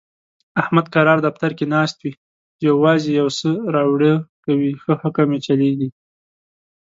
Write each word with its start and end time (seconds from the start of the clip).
احمد 0.61 0.85
کرار 0.93 1.19
دفتر 1.27 1.51
کې 1.57 1.65
ناست 1.73 1.97
وي، 2.01 2.13
یووازې 2.67 3.09
یوسه 3.19 3.51
راوړه 3.75 4.13
کوي، 4.45 4.71
ښه 4.81 4.93
حکم 5.01 5.27
یې 5.35 5.39
چلېږي. 5.45 5.89